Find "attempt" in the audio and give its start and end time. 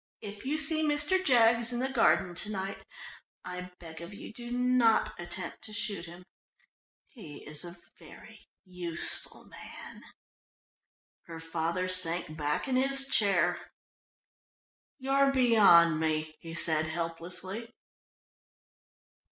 5.19-5.61